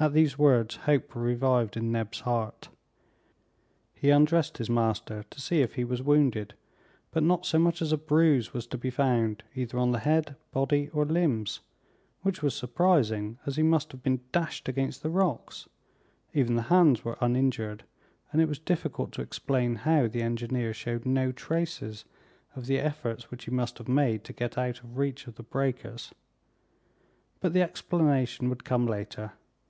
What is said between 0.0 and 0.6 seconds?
At these